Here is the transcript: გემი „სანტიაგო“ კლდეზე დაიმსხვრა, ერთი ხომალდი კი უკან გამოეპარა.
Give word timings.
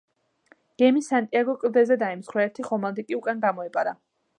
გემი 0.83 1.03
„სანტიაგო“ 1.09 1.55
კლდეზე 1.65 2.01
დაიმსხვრა, 2.05 2.49
ერთი 2.49 2.69
ხომალდი 2.71 3.11
კი 3.11 3.23
უკან 3.23 3.47
გამოეპარა. 3.49 4.01